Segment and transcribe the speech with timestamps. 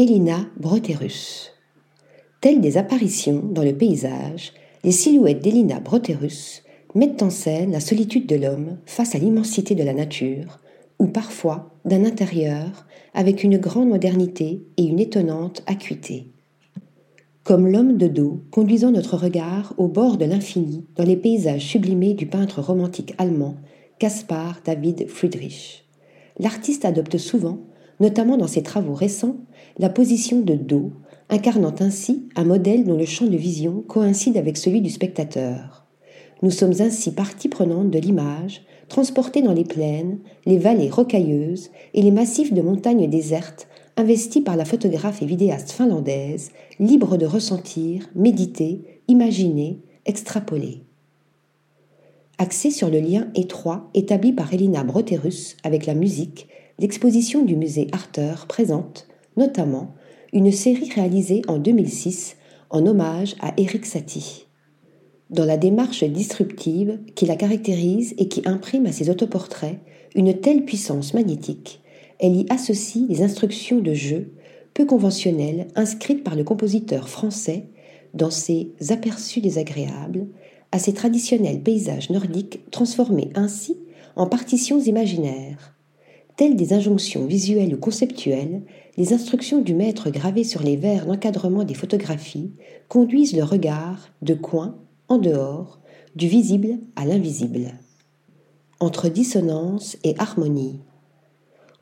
[0.00, 1.50] Elina Broterus.
[2.40, 4.52] Telles des apparitions dans le paysage,
[4.84, 6.62] les silhouettes d'Elina Broterus
[6.94, 10.60] mettent en scène la solitude de l'homme face à l'immensité de la nature,
[11.00, 16.28] ou parfois d'un intérieur avec une grande modernité et une étonnante acuité.
[17.42, 22.14] Comme l'homme de dos conduisant notre regard au bord de l'infini dans les paysages sublimés
[22.14, 23.56] du peintre romantique allemand
[23.98, 25.88] Caspar David Friedrich.
[26.38, 27.58] L'artiste adopte souvent,
[28.00, 29.36] notamment dans ses travaux récents,
[29.78, 30.92] la position de dos,
[31.28, 35.86] incarnant ainsi un modèle dont le champ de vision coïncide avec celui du spectateur.
[36.42, 42.02] Nous sommes ainsi partie prenante de l'image, transportée dans les plaines, les vallées rocailleuses et
[42.02, 43.68] les massifs de montagnes désertes
[43.98, 50.82] investis par la photographe et vidéaste finlandaise, libre de ressentir, méditer, imaginer, extrapoler.
[52.38, 56.46] Axée sur le lien étroit établi par Elina Broterus avec la musique,
[56.78, 59.06] l'exposition du musée Arter présente,
[59.36, 59.94] notamment,
[60.32, 62.36] une série réalisée en 2006
[62.70, 64.46] en hommage à Eric Satie.
[65.30, 69.78] Dans la démarche disruptive qui la caractérise et qui imprime à ses autoportraits
[70.14, 71.80] une telle puissance magnétique,
[72.18, 74.32] elle y associe les instructions de jeu
[74.74, 77.64] peu conventionnelles inscrites par le compositeur français
[78.14, 80.28] dans ses aperçus désagréables
[80.72, 83.76] à ces traditionnels paysages nordiques transformés ainsi
[84.16, 85.77] en partitions imaginaires.
[86.38, 88.62] Telles des injonctions visuelles ou conceptuelles,
[88.96, 92.52] les instructions du maître gravées sur les verres d'encadrement des photographies
[92.86, 94.78] conduisent le regard de coin
[95.08, 95.80] en dehors,
[96.14, 97.72] du visible à l'invisible.
[98.78, 100.78] Entre dissonance et harmonie.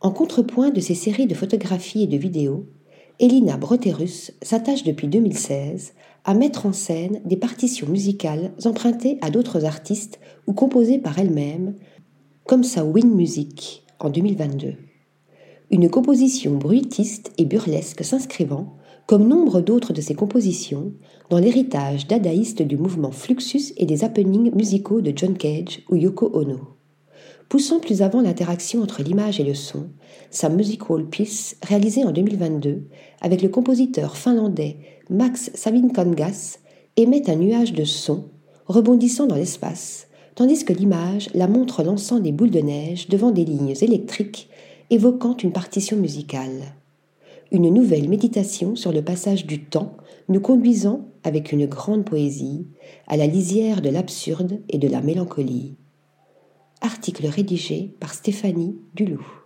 [0.00, 2.68] En contrepoint de ces séries de photographies et de vidéos,
[3.18, 5.94] Elina Broterus s'attache depuis 2016
[6.24, 11.74] à mettre en scène des partitions musicales empruntées à d'autres artistes ou composées par elle-même,
[12.44, 14.74] comme sa Win Music en 2022.
[15.70, 20.92] Une composition bruitiste et burlesque s'inscrivant, comme nombre d'autres de ses compositions,
[21.30, 26.30] dans l'héritage dadaïste du mouvement Fluxus et des happenings musicaux de John Cage ou Yoko
[26.34, 26.74] Ono
[27.48, 29.88] poussant plus avant l'interaction entre l'image et le son,
[30.30, 32.84] sa musical piece réalisée en 2022
[33.20, 34.78] avec le compositeur finlandais
[35.10, 36.58] Max Savinkangas
[36.96, 38.30] émet un nuage de son
[38.66, 43.44] rebondissant dans l'espace, tandis que l'image la montre lançant des boules de neige devant des
[43.44, 44.48] lignes électriques
[44.90, 46.74] évoquant une partition musicale.
[47.52, 49.96] Une nouvelle méditation sur le passage du temps
[50.28, 52.66] nous conduisant, avec une grande poésie,
[53.06, 55.74] à la lisière de l'absurde et de la mélancolie.
[56.80, 59.43] Article rédigé par Stéphanie Duloup.